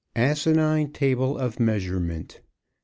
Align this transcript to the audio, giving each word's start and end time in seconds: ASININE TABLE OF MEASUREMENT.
ASININE 0.15 0.91
TABLE 0.91 1.37
OF 1.37 1.59
MEASUREMENT. 1.59 2.39